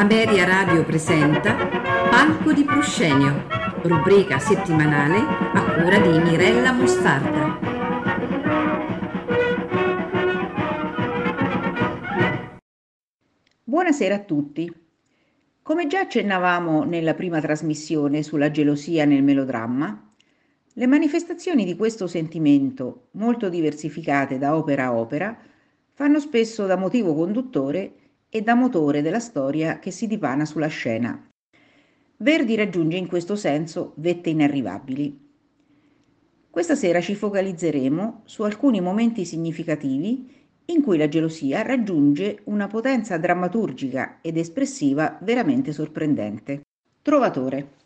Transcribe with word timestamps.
Ameria 0.00 0.46
Radio 0.46 0.82
presenta 0.82 1.54
Palco 2.08 2.54
di 2.54 2.64
Proscenio, 2.64 3.44
rubrica 3.82 4.38
settimanale 4.38 5.18
a 5.18 5.74
cura 5.74 5.98
di 5.98 6.18
Mirella 6.18 6.72
Mostarda. 6.72 7.58
Buonasera 13.62 14.14
a 14.14 14.20
tutti. 14.20 14.72
Come 15.60 15.86
già 15.86 16.00
accennavamo 16.00 16.84
nella 16.84 17.12
prima 17.12 17.38
trasmissione 17.42 18.22
sulla 18.22 18.50
gelosia 18.50 19.04
nel 19.04 19.22
melodramma, 19.22 20.12
le 20.72 20.86
manifestazioni 20.86 21.66
di 21.66 21.76
questo 21.76 22.06
sentimento, 22.06 23.08
molto 23.12 23.50
diversificate 23.50 24.38
da 24.38 24.56
opera 24.56 24.86
a 24.86 24.94
opera, 24.94 25.38
fanno 25.92 26.18
spesso 26.20 26.64
da 26.64 26.76
motivo 26.76 27.14
conduttore 27.14 27.96
e 28.30 28.42
da 28.42 28.54
motore 28.54 29.02
della 29.02 29.18
storia 29.18 29.80
che 29.80 29.90
si 29.90 30.06
dipana 30.06 30.44
sulla 30.44 30.68
scena. 30.68 31.28
Verdi 32.18 32.54
raggiunge 32.54 32.96
in 32.96 33.08
questo 33.08 33.34
senso 33.34 33.92
vette 33.96 34.30
inarrivabili. 34.30 35.28
Questa 36.48 36.76
sera 36.76 37.00
ci 37.00 37.14
focalizzeremo 37.14 38.22
su 38.24 38.42
alcuni 38.42 38.80
momenti 38.80 39.24
significativi 39.24 40.38
in 40.66 40.82
cui 40.82 40.96
la 40.96 41.08
gelosia 41.08 41.62
raggiunge 41.62 42.40
una 42.44 42.68
potenza 42.68 43.16
drammaturgica 43.18 44.18
ed 44.20 44.36
espressiva 44.36 45.18
veramente 45.22 45.72
sorprendente. 45.72 46.60
Trovatore. 47.02 47.78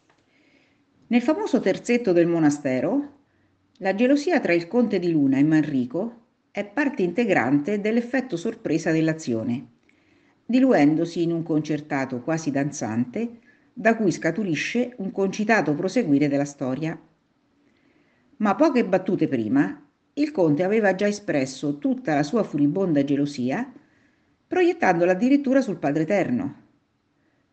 Nel 1.07 1.23
famoso 1.23 1.61
terzetto 1.61 2.13
del 2.13 2.27
monastero, 2.27 3.13
la 3.79 3.95
gelosia 3.95 4.41
tra 4.41 4.53
il 4.53 4.69
conte 4.69 4.99
di 4.99 5.11
Luna 5.11 5.39
e 5.39 5.43
Manrico 5.43 6.23
è 6.51 6.67
parte 6.67 7.03
integrante 7.03 7.81
dell'effetto 7.81 8.37
sorpresa 8.37 8.91
dell'azione 8.93 9.73
diluendosi 10.47 11.23
in 11.23 11.33
un 11.33 11.43
concertato 11.43 12.21
quasi 12.21 12.51
danzante, 12.51 13.39
da 13.73 13.97
cui 13.97 14.13
scaturisce 14.13 14.95
un 14.99 15.11
concitato 15.11 15.75
proseguire 15.75 16.29
della 16.29 16.45
storia. 16.45 16.99
Ma 18.37 18.55
poche 18.55 18.85
battute 18.85 19.27
prima, 19.27 19.81
il 20.15 20.31
conte 20.31 20.63
aveva 20.63 20.95
già 20.95 21.09
espresso 21.09 21.79
tutta 21.79 22.15
la 22.15 22.23
sua 22.23 22.45
furibonda 22.45 23.03
gelosia, 23.03 23.73
proiettandola 24.47 25.13
addirittura 25.13 25.61
sul 25.61 25.79
Padre 25.79 26.03
Eterno. 26.03 26.63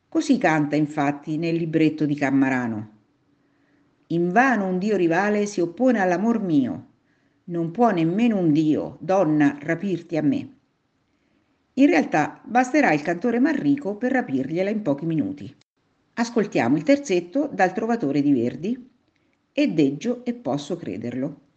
Così 0.08 0.38
canta 0.38 0.76
infatti 0.76 1.38
nel 1.38 1.56
libretto 1.56 2.06
di 2.06 2.16
Cammarano. 2.16 2.90
Invano 4.08 4.68
un 4.68 4.78
Dio 4.78 4.98
rivale 4.98 5.46
si 5.46 5.62
oppone 5.62 6.00
all'amor 6.00 6.42
mio, 6.42 6.88
non 7.46 7.72
può 7.72 7.90
nemmeno 7.90 8.38
un 8.38 8.52
Dio, 8.52 8.98
donna, 9.00 9.58
rapirti 9.60 10.18
a 10.18 10.22
me. 10.22 10.56
In 11.76 11.86
realtà 11.86 12.42
basterà 12.44 12.92
il 12.92 13.02
cantore 13.02 13.40
Manrico 13.40 13.96
per 13.96 14.12
rapirgliela 14.12 14.70
in 14.70 14.82
pochi 14.82 15.06
minuti. 15.06 15.56
Ascoltiamo 16.14 16.76
il 16.76 16.84
terzetto 16.84 17.50
dal 17.52 17.72
Trovatore 17.72 18.22
di 18.22 18.34
Verdi 18.34 18.90
e 19.54 19.68
deggio 19.70 20.26
e 20.26 20.34
posso 20.34 20.76
crederlo. 20.76 21.51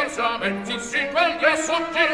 versamen, 0.00 0.64
zissi 0.64 1.08
quel 1.12 1.36
grasso 1.38 1.76
ci. 1.92 2.10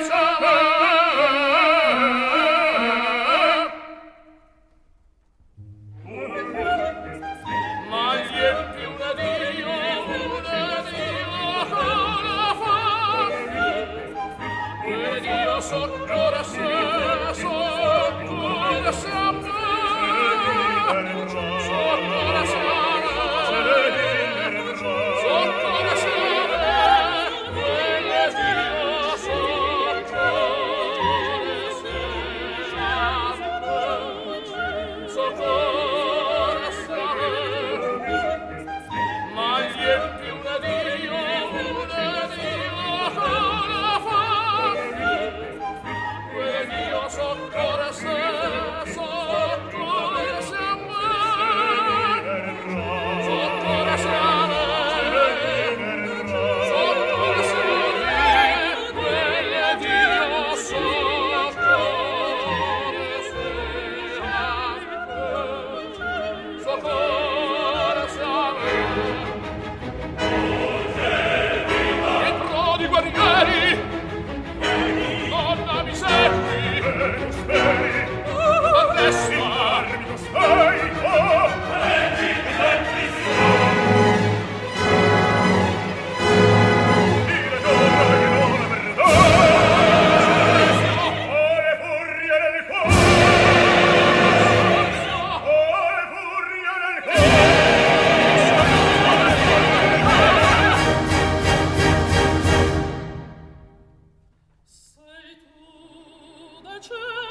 i'll 106.76 106.82
pace 106.82 107.25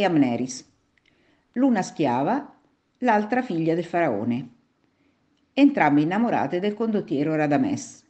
e 0.00 0.04
Amneris, 0.04 0.66
l'una 1.52 1.82
schiava, 1.82 2.58
l'altra 2.98 3.42
figlia 3.42 3.74
del 3.74 3.84
faraone, 3.84 4.48
entrambe 5.52 6.00
innamorate 6.00 6.58
del 6.58 6.72
condottiero 6.72 7.34
Radames. 7.34 8.02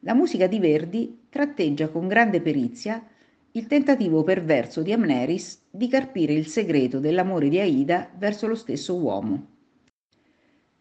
La 0.00 0.14
musica 0.14 0.46
di 0.46 0.60
Verdi 0.60 1.26
tratteggia 1.28 1.88
con 1.88 2.06
grande 2.06 2.40
perizia 2.40 3.04
il 3.52 3.66
tentativo 3.66 4.22
perverso 4.22 4.82
di 4.82 4.92
Amneris 4.92 5.66
di 5.68 5.88
carpire 5.88 6.32
il 6.32 6.46
segreto 6.46 7.00
dell'amore 7.00 7.48
di 7.48 7.58
Aida 7.58 8.10
verso 8.16 8.46
lo 8.46 8.54
stesso 8.54 8.96
uomo. 8.96 9.46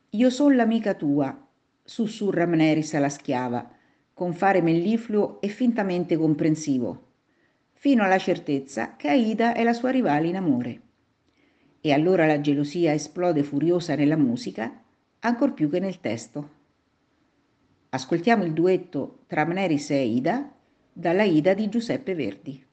Io 0.09 0.29
son 0.29 0.55
l'amica 0.55 0.93
tua, 0.93 1.35
sussurra 1.83 2.43
Amneris 2.43 2.93
alla 2.93 3.09
schiava, 3.09 3.67
con 4.13 4.33
fare 4.33 4.61
mellifluo 4.61 5.41
e 5.41 5.47
fintamente 5.47 6.17
comprensivo, 6.17 7.12
fino 7.83 8.01
alla 8.01 8.17
certezza 8.17 8.95
che 8.95 9.09
Aida 9.09 9.53
è 9.53 9.61
la 9.61 9.73
sua 9.73 9.89
rivale 9.89 10.29
in 10.29 10.37
amore. 10.37 10.81
E 11.81 11.91
allora 11.91 12.25
la 12.25 12.39
gelosia 12.39 12.93
esplode 12.93 13.43
furiosa 13.43 13.93
nella 13.95 14.15
musica, 14.15 14.81
ancor 15.19 15.53
più 15.53 15.69
che 15.69 15.81
nel 15.81 15.99
testo. 15.99 16.49
Ascoltiamo 17.89 18.45
il 18.45 18.53
duetto 18.53 19.25
tra 19.27 19.41
Amneris 19.41 19.89
e 19.89 19.97
Aida 19.97 20.49
dalla 20.93 21.23
Ida 21.23 21.53
di 21.53 21.67
Giuseppe 21.67 22.15
Verdi. 22.15 22.65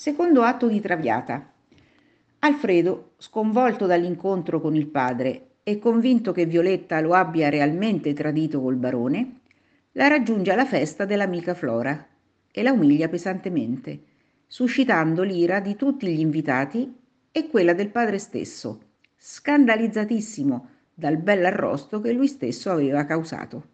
Secondo 0.00 0.42
atto 0.42 0.68
di 0.68 0.80
Traviata. 0.80 1.52
Alfredo, 2.38 3.14
sconvolto 3.16 3.84
dall'incontro 3.84 4.60
con 4.60 4.76
il 4.76 4.86
padre 4.86 5.56
e 5.64 5.80
convinto 5.80 6.30
che 6.30 6.46
Violetta 6.46 7.00
lo 7.00 7.14
abbia 7.14 7.48
realmente 7.48 8.12
tradito 8.12 8.60
col 8.60 8.76
barone, 8.76 9.40
la 9.94 10.06
raggiunge 10.06 10.52
alla 10.52 10.66
festa 10.66 11.04
dell'amica 11.04 11.52
Flora 11.52 12.06
e 12.48 12.62
la 12.62 12.70
umilia 12.70 13.08
pesantemente, 13.08 14.00
suscitando 14.46 15.24
l'ira 15.24 15.58
di 15.58 15.74
tutti 15.74 16.06
gli 16.06 16.20
invitati 16.20 16.96
e 17.32 17.48
quella 17.48 17.72
del 17.72 17.88
padre 17.88 18.20
stesso, 18.20 18.80
scandalizzatissimo 19.16 20.68
dal 20.94 21.16
bell'arrosto 21.16 22.00
che 22.00 22.12
lui 22.12 22.28
stesso 22.28 22.70
aveva 22.70 23.04
causato. 23.04 23.66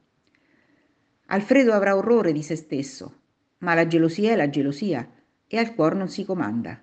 Alfredo 1.27 1.75
avrà 1.75 1.95
orrore 1.95 2.33
di 2.33 2.43
se 2.43 2.57
stesso, 2.57 3.15
ma 3.59 3.75
la 3.75 3.87
gelosia 3.87 4.33
è 4.33 4.37
la 4.37 4.49
gelosia 4.49 5.07
e 5.55 5.59
al 5.59 5.73
cuor 5.73 5.95
non 5.95 6.09
si 6.09 6.25
comanda. 6.25 6.83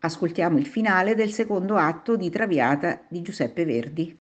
Ascoltiamo 0.00 0.56
il 0.56 0.66
finale 0.66 1.14
del 1.14 1.30
secondo 1.30 1.76
atto 1.76 2.16
di 2.16 2.30
Traviata 2.30 3.04
di 3.06 3.20
Giuseppe 3.20 3.66
Verdi. 3.66 4.18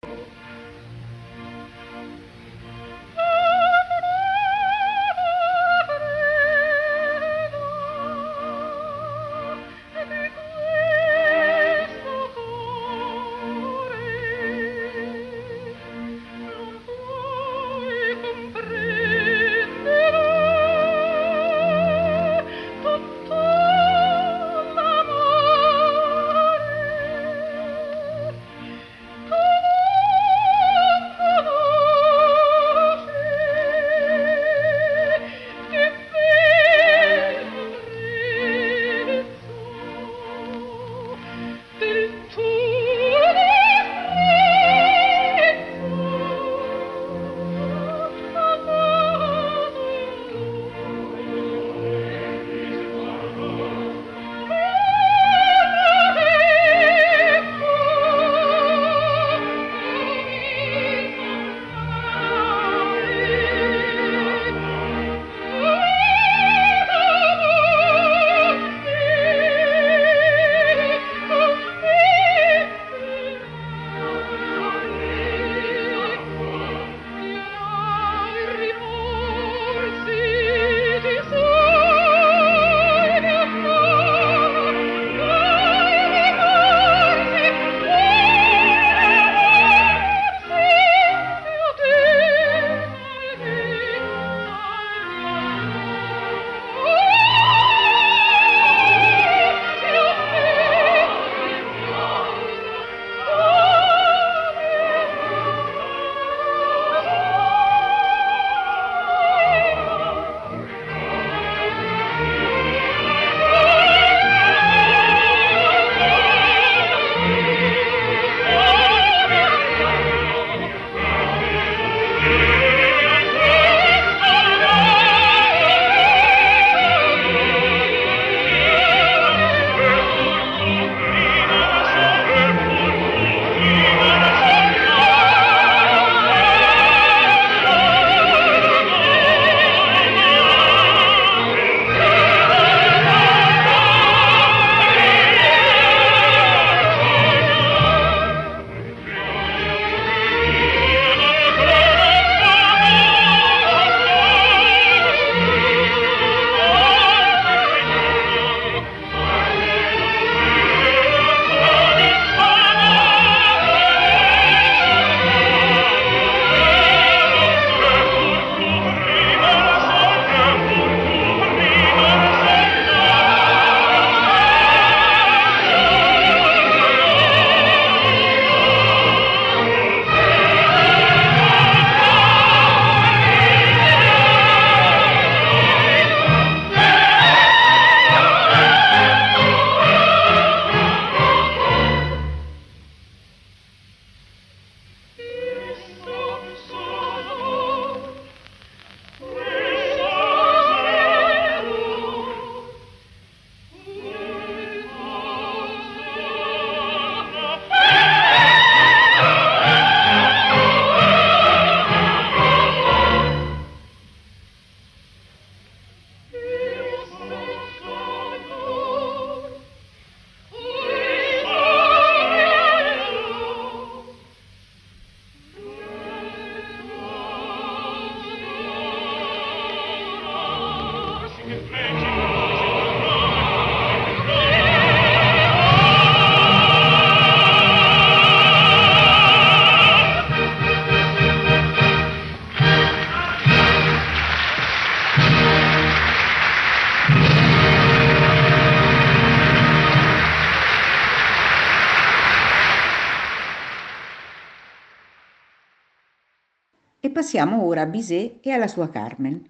Passiamo 257.16 257.62
ora 257.62 257.80
a 257.80 257.86
Bizet 257.86 258.40
e 258.42 258.50
alla 258.50 258.68
sua 258.68 258.90
Carmen. 258.90 259.42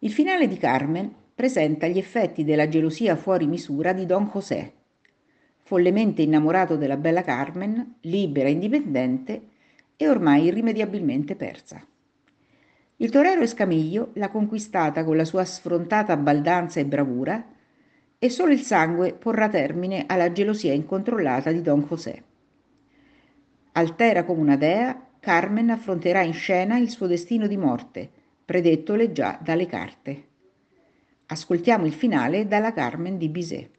Il 0.00 0.10
finale 0.10 0.48
di 0.48 0.56
Carmen 0.56 1.14
presenta 1.32 1.86
gli 1.86 1.96
effetti 1.96 2.42
della 2.42 2.66
gelosia 2.66 3.14
fuori 3.14 3.46
misura 3.46 3.92
di 3.92 4.04
Don 4.04 4.28
José, 4.34 4.72
follemente 5.62 6.22
innamorato 6.22 6.74
della 6.74 6.96
bella 6.96 7.22
Carmen, 7.22 7.98
libera 8.00 8.48
e 8.48 8.50
indipendente 8.50 9.42
e 9.94 10.08
ormai 10.08 10.46
irrimediabilmente 10.46 11.36
persa. 11.36 11.86
Il 12.96 13.10
torero 13.10 13.42
Escamiglio 13.42 14.10
l'ha 14.14 14.28
conquistata 14.28 15.04
con 15.04 15.16
la 15.16 15.24
sua 15.24 15.44
sfrontata 15.44 16.16
baldanza 16.16 16.80
e 16.80 16.84
bravura 16.84 17.46
e 18.18 18.28
solo 18.28 18.50
il 18.50 18.62
sangue 18.62 19.12
porrà 19.12 19.48
termine 19.48 20.02
alla 20.08 20.32
gelosia 20.32 20.72
incontrollata 20.72 21.52
di 21.52 21.62
Don 21.62 21.86
José. 21.88 22.24
Altera 23.70 24.24
come 24.24 24.40
una 24.40 24.56
dea, 24.56 25.10
Carmen 25.24 25.70
affronterà 25.70 26.22
in 26.22 26.32
scena 26.32 26.78
il 26.78 26.90
suo 26.90 27.06
destino 27.06 27.46
di 27.46 27.56
morte, 27.56 28.10
predettole 28.44 29.12
già 29.12 29.38
dalle 29.40 29.66
carte. 29.66 30.30
Ascoltiamo 31.26 31.86
il 31.86 31.92
finale 31.92 32.48
dalla 32.48 32.72
Carmen 32.72 33.18
di 33.18 33.28
Bizet. 33.28 33.70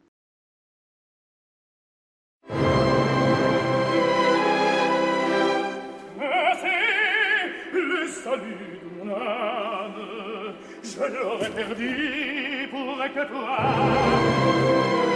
Je 10.81 11.05
l'aurais 11.11 11.49
perdu 11.49 12.67
pour 12.71 12.97
que 13.13 13.23
toi 13.27 15.12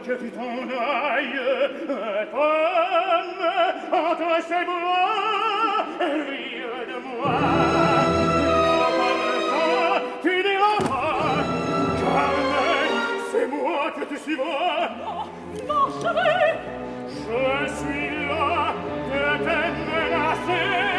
que 0.00 0.14
tu 0.14 0.30
t'en 0.30 0.42
ailles, 0.42 1.40
femme, 2.32 3.42
entre 3.92 4.42
ces 4.48 4.64
bois, 4.64 5.84
rire 6.00 6.80
de 6.88 6.98
moi. 7.06 7.36
Tu 10.22 10.28
n'iras 10.28 10.80
pas, 10.88 11.44
Carmen, 12.00 12.92
c'est 13.30 13.46
moi 13.48 13.84
que 13.96 14.04
tu 14.04 14.16
suis 14.18 14.36
moi. 14.36 14.88
Non, 15.04 15.74
non, 15.74 15.84
chérie! 16.00 16.54
Je 17.08 17.42
suis 17.76 18.08
là 18.26 18.74
de 19.12 19.22
te 19.44 19.58
menacer, 19.90 20.91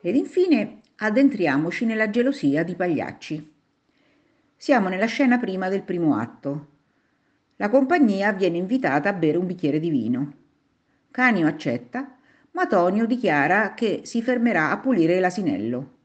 Ed 0.00 0.16
infine 0.16 0.80
addentriamoci 0.96 1.84
nella 1.84 2.08
gelosia 2.08 2.62
di 2.62 2.74
Pagliacci. 2.74 3.52
Siamo 4.56 4.88
nella 4.88 5.04
scena 5.04 5.38
prima 5.38 5.68
del 5.68 5.82
primo 5.82 6.16
atto. 6.16 6.77
La 7.60 7.70
compagnia 7.70 8.32
viene 8.32 8.56
invitata 8.56 9.08
a 9.08 9.12
bere 9.12 9.36
un 9.36 9.44
bicchiere 9.44 9.80
di 9.80 9.90
vino. 9.90 10.32
Canio 11.10 11.48
accetta, 11.48 12.16
ma 12.52 12.68
Tonio 12.68 13.04
dichiara 13.04 13.74
che 13.74 14.02
si 14.04 14.22
fermerà 14.22 14.70
a 14.70 14.78
pulire 14.78 15.18
l'asinello. 15.18 15.96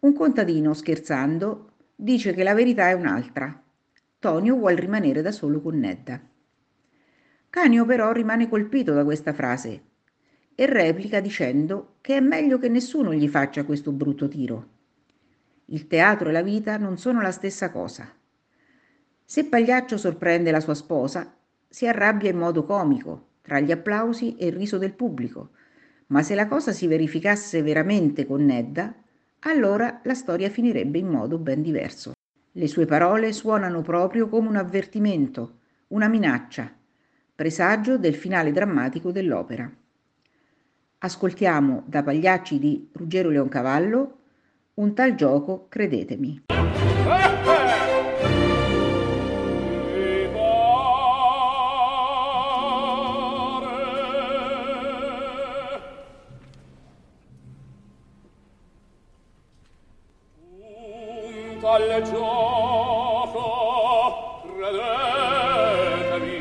Un 0.00 0.12
contadino, 0.14 0.74
scherzando, 0.74 1.74
dice 1.94 2.32
che 2.32 2.42
la 2.42 2.54
verità 2.54 2.88
è 2.88 2.92
un'altra. 2.94 3.62
Tonio 4.18 4.56
vuol 4.56 4.74
rimanere 4.74 5.22
da 5.22 5.30
solo 5.30 5.60
con 5.60 5.78
Nedda. 5.78 6.20
Canio 7.50 7.84
però 7.84 8.10
rimane 8.10 8.48
colpito 8.48 8.92
da 8.92 9.04
questa 9.04 9.32
frase 9.32 9.82
e 10.56 10.66
replica 10.66 11.20
dicendo 11.20 11.98
che 12.00 12.16
è 12.16 12.20
meglio 12.20 12.58
che 12.58 12.68
nessuno 12.68 13.14
gli 13.14 13.28
faccia 13.28 13.62
questo 13.62 13.92
brutto 13.92 14.26
tiro. 14.26 14.68
Il 15.66 15.86
teatro 15.86 16.30
e 16.30 16.32
la 16.32 16.42
vita 16.42 16.76
non 16.78 16.98
sono 16.98 17.20
la 17.20 17.30
stessa 17.30 17.70
cosa. 17.70 18.17
Se 19.30 19.44
Pagliaccio 19.44 19.98
sorprende 19.98 20.50
la 20.50 20.58
sua 20.58 20.72
sposa, 20.72 21.36
si 21.68 21.86
arrabbia 21.86 22.30
in 22.30 22.38
modo 22.38 22.64
comico, 22.64 23.26
tra 23.42 23.60
gli 23.60 23.70
applausi 23.70 24.36
e 24.36 24.46
il 24.46 24.54
riso 24.54 24.78
del 24.78 24.94
pubblico, 24.94 25.50
ma 26.06 26.22
se 26.22 26.34
la 26.34 26.48
cosa 26.48 26.72
si 26.72 26.86
verificasse 26.86 27.60
veramente 27.60 28.24
con 28.24 28.42
Nedda, 28.46 28.94
allora 29.40 30.00
la 30.04 30.14
storia 30.14 30.48
finirebbe 30.48 30.96
in 30.96 31.08
modo 31.08 31.36
ben 31.36 31.60
diverso. 31.60 32.12
Le 32.52 32.66
sue 32.68 32.86
parole 32.86 33.34
suonano 33.34 33.82
proprio 33.82 34.30
come 34.30 34.48
un 34.48 34.56
avvertimento, 34.56 35.58
una 35.88 36.08
minaccia, 36.08 36.74
presagio 37.34 37.98
del 37.98 38.14
finale 38.14 38.50
drammatico 38.50 39.12
dell'opera. 39.12 39.70
Ascoltiamo 41.00 41.82
da 41.84 42.02
Pagliacci 42.02 42.58
di 42.58 42.88
Ruggero 42.94 43.28
Leoncavallo 43.28 44.18
un 44.76 44.94
tal 44.94 45.14
gioco, 45.14 45.66
credetemi. 45.68 46.44
al 61.78 62.02
gioco 62.02 63.42
credetemi. 64.42 66.36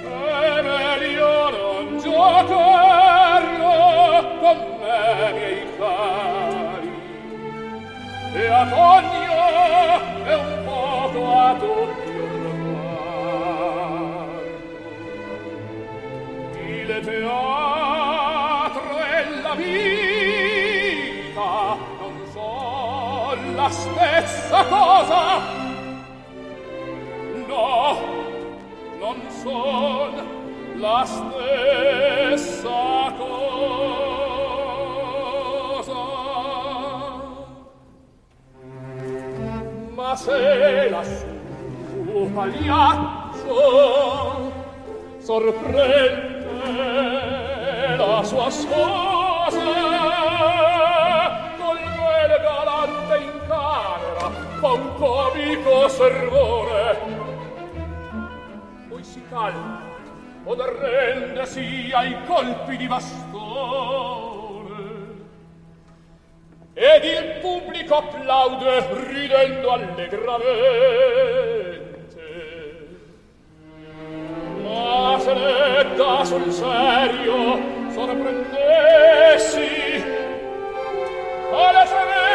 È 0.00 0.62
meglio 0.62 1.50
non 1.50 1.98
giocarlo 1.98 3.74
con 4.40 4.56
me 4.80 5.32
miei 5.32 5.66
cari. 5.76 6.92
E 8.34 8.46
a 8.46 8.66
fogno 8.66 9.40
e 10.24 10.34
un 10.34 10.52
poco 10.64 11.20
a 11.38 11.54
tutti 11.54 12.12
ormai. 12.18 12.80
Il 16.66 16.88
teatro 17.04 17.41
stessa 24.26 24.64
cosa 24.64 25.40
no 27.48 27.98
non 29.00 29.16
son 29.42 30.12
la 30.76 31.04
stessa 31.04 33.12
cosa 33.18 33.42
ma 39.96 40.16
se 40.16 40.88
la 40.90 41.02
sua 41.02 42.30
pagliaccio 42.34 43.60
sorprende 45.18 46.40
la 47.96 48.22
sua 48.24 48.50
sposa. 48.50 49.60
servore 56.02 56.98
poi 58.88 59.04
si 59.04 59.22
calma 59.28 59.82
od 60.44 60.60
arrendersi 60.60 61.92
ai 61.94 62.16
colpi 62.26 62.76
di 62.76 62.88
bastone. 62.88 64.70
Ed 66.74 67.04
il 67.04 67.38
pubblico 67.40 67.98
applaude 67.98 68.84
ridendo 69.06 69.70
allegramente. 69.70 70.20
Ma 74.64 75.16
se 75.20 75.34
ne 75.34 75.94
dà 75.94 76.24
sul 76.24 76.50
serio 76.50 77.60
sorprendessi 77.90 80.02
alla 81.52 81.84
tremenda 81.84 82.31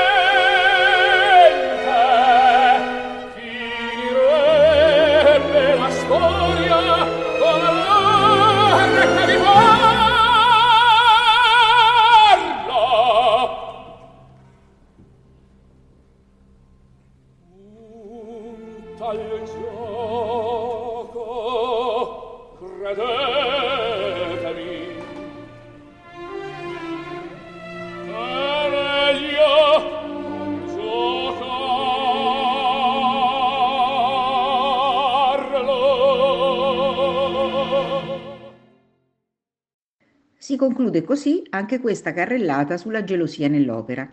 Si 40.38 40.56
conclude 40.56 41.04
così 41.04 41.42
anche 41.50 41.80
questa 41.80 42.14
carrellata 42.14 42.78
sulla 42.78 43.04
gelosia 43.04 43.48
nell'opera. 43.48 44.08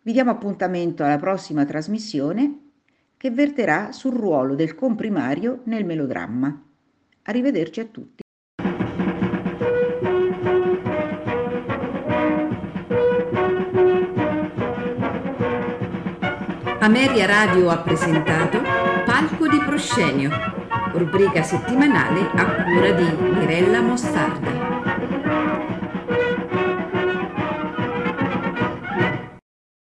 Vi 0.00 0.12
diamo 0.12 0.30
appuntamento 0.30 1.04
alla 1.04 1.18
prossima 1.18 1.66
trasmissione 1.66 2.70
che 3.18 3.30
verterà 3.30 3.92
sul 3.92 4.14
ruolo 4.14 4.54
del 4.54 4.74
comprimario 4.74 5.60
nel 5.64 5.84
melodramma. 5.84 6.65
Arrivederci 7.28 7.80
a 7.80 7.84
tutti. 7.86 8.22
Ameria 16.78 17.26
Radio 17.26 17.68
ha 17.70 17.78
presentato 17.78 18.60
Palco 19.04 19.48
di 19.48 19.58
Proscenio, 19.58 20.30
rubrica 20.92 21.42
settimanale 21.42 22.30
a 22.32 22.62
cura 22.62 22.92
di 22.92 23.16
Mirella 23.34 23.80
Mostarda. 23.80 24.65